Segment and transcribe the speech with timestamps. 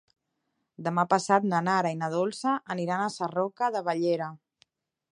[0.87, 4.33] Demà passat na Nara i na Dolça aniran a Sarroca de Bellera.